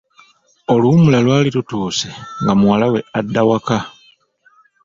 Oluwummula 0.73 1.17
lwali 1.25 1.49
lutuuse 1.55 2.09
nga 2.41 2.53
muwala 2.59 2.85
we 2.93 2.99
adda 3.19 3.41
waka. 3.49 3.77